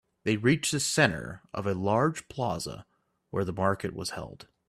[0.23, 2.87] They reached the center of a large plaza
[3.29, 4.47] where the market was held.